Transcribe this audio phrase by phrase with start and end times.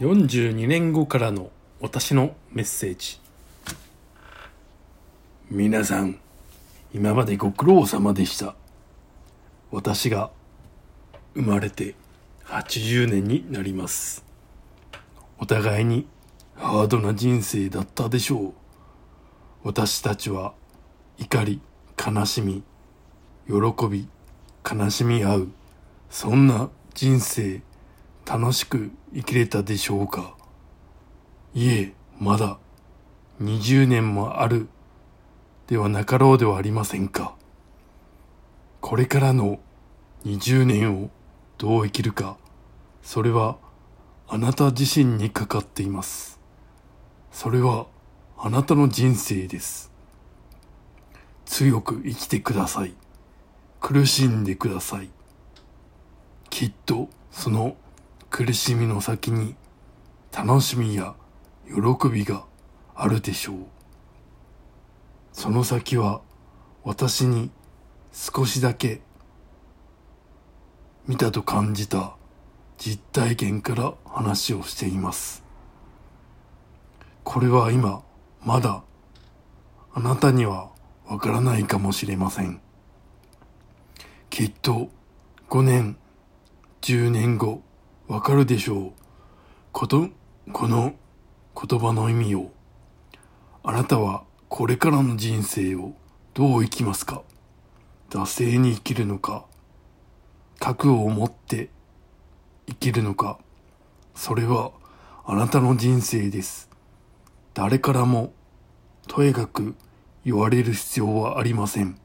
[0.00, 3.20] 42年後からの私のメッセージ。
[5.50, 6.18] 皆さん
[6.94, 8.54] 今までご苦労様でした。
[9.70, 10.30] 私が
[11.34, 11.96] 生まれて
[12.46, 14.24] 80年になります。
[15.38, 16.06] お互いに
[16.54, 18.52] ハードな人生だったでしょう。
[19.64, 20.54] 私たちは
[21.18, 21.60] 怒り
[22.02, 22.62] 悲しみ
[23.46, 23.54] 喜
[23.86, 24.08] び
[24.64, 25.48] 悲しみ合う
[26.08, 27.60] そんな人生
[28.26, 30.34] 楽しく生きれたでしょうか？
[31.54, 32.58] いえ、まだ
[33.42, 34.68] 20年もある
[35.66, 37.34] ではなかろうではありませんか？
[38.80, 39.58] これからの
[40.24, 41.10] 20年を
[41.58, 42.36] どう生きるか、
[43.02, 43.56] それは
[44.28, 46.38] あなた自身にかかっています。
[47.32, 47.86] それは
[48.38, 49.90] あなたの人生です。
[51.46, 52.94] 強く生きてください。
[53.80, 55.10] 苦しんでください。
[56.48, 57.76] きっとその
[58.42, 59.54] 苦しみの先に
[60.32, 61.14] 楽しみや
[61.66, 62.46] 喜びが
[62.94, 63.56] あるでしょう。
[65.30, 66.22] その先は
[66.82, 67.50] 私に
[68.14, 69.02] 少しだけ
[71.06, 72.16] 見たと感じた
[72.78, 75.44] 実体験から話をしています。
[77.24, 78.02] これは今
[78.42, 78.82] まだ
[79.92, 80.70] あなたには
[81.06, 82.62] わからないかもしれません。
[84.30, 84.88] きっと
[85.50, 85.98] 5年
[86.80, 87.62] 10年後
[88.10, 88.92] わかるでしょう。
[89.70, 90.08] こと、
[90.52, 90.94] この
[91.54, 92.50] 言葉の意味を。
[93.62, 95.92] あなたはこれからの人生を
[96.34, 97.22] どう生きますか？
[98.10, 99.44] 惰性に生きるのか？
[100.58, 101.70] 覚悟を持って
[102.66, 103.38] 生きるのか？
[104.16, 104.72] それは
[105.24, 106.68] あなたの人生です。
[107.54, 108.32] 誰からも
[109.06, 109.76] とやかく
[110.24, 111.96] 言われる必要はありません。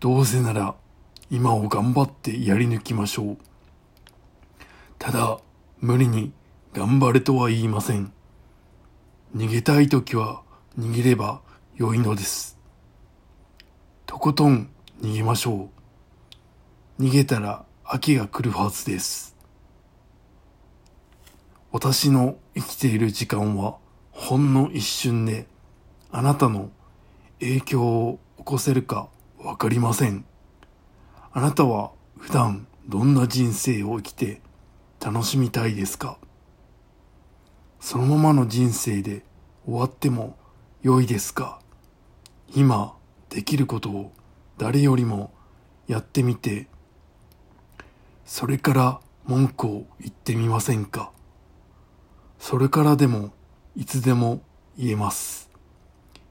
[0.00, 0.74] どうせなら
[1.30, 3.38] 今を頑張ってやり抜きましょう。
[5.06, 5.38] ただ、
[5.78, 6.32] 無理に
[6.72, 8.12] 頑張れとは言いません。
[9.36, 10.42] 逃げたい時は
[10.76, 11.42] 逃げれば
[11.76, 12.58] 良いのです。
[14.04, 14.68] とことん
[15.00, 15.70] 逃げましょ
[16.98, 17.02] う。
[17.04, 19.36] 逃げたら秋が来るはずです。
[21.70, 23.76] 私の生きている時間は
[24.10, 25.46] ほんの一瞬で
[26.10, 26.72] あなたの
[27.38, 29.08] 影響を起こせるか
[29.38, 30.24] わかりません。
[31.30, 34.40] あなたは普段どんな人生を生きて
[35.06, 36.18] 楽しみたいですか？
[37.78, 39.22] そのままの人生で
[39.64, 40.36] 終わっても
[40.82, 41.60] 良いですか？
[42.56, 42.92] 今
[43.30, 44.12] できることを
[44.58, 45.32] 誰よりも
[45.86, 46.66] やってみて
[48.24, 51.12] それから文句を言ってみませんか？
[52.40, 53.32] それからでも
[53.76, 54.42] いつでも
[54.76, 55.52] 言えます。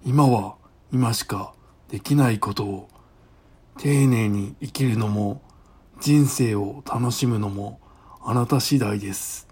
[0.03, 0.55] 今は
[0.91, 1.53] 今しか
[1.87, 2.89] できないことを
[3.77, 5.41] 丁寧に生きるのも
[6.01, 7.79] 人生を楽しむのも
[8.27, 9.47] あなた次第です。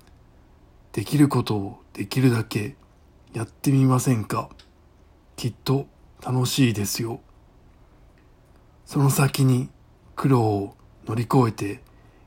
[0.94, 2.76] できることをできるだけ
[3.32, 4.50] やってみませんか？
[5.36, 5.86] きっと
[6.26, 7.22] 楽しいですよ。
[8.84, 9.70] その先に
[10.16, 10.76] 苦労を
[11.06, 11.84] 乗り越えて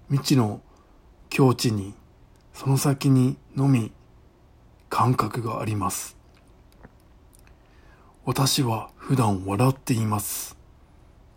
[0.09, 0.61] 未知の
[1.31, 1.95] 境地に
[2.55, 3.91] その先にのみ
[4.89, 6.17] 感覚があります。
[8.25, 10.56] 私は普段笑っています。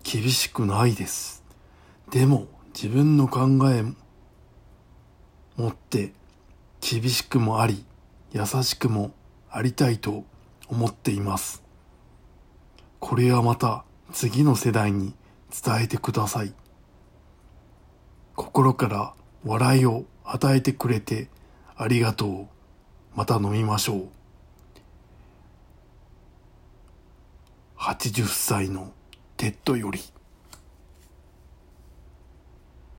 [0.03, 1.43] 厳しくないです。
[2.11, 3.83] でも自分の考え
[5.59, 6.13] 持って
[6.79, 7.83] 厳しくもあり
[8.31, 9.11] 優しくも
[9.51, 10.23] ありたいと
[10.69, 11.61] 思っています。
[13.01, 13.83] これはまた
[14.13, 15.13] 次の世代に
[15.51, 16.53] 伝えてください。
[18.35, 21.27] 心から笑いを与えてくれて
[21.75, 22.47] ありがとう。
[23.13, 24.07] また飲みましょう。
[27.77, 28.93] 80歳の
[29.35, 29.99] テッドより。